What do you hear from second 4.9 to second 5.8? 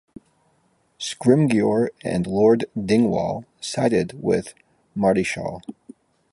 Marischal.